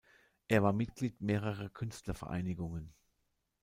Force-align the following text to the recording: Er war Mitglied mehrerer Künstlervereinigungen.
Er 0.47 0.63
war 0.63 0.73
Mitglied 0.73 1.21
mehrerer 1.21 1.69
Künstlervereinigungen. 1.69 2.91